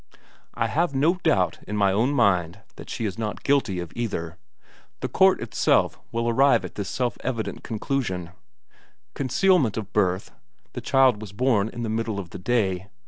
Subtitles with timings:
[0.55, 4.39] I have no doubt in my own mind that she is not guilty of either
[5.01, 8.31] the court will itself arrive at this self evident conclusion.
[9.13, 10.31] Concealment of birth
[10.73, 12.87] the child was born in the middle of the day.